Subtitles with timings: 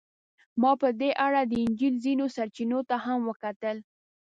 [0.61, 3.77] ما په دې اړه د انجیل ځینو سرچینو ته هم وکتل.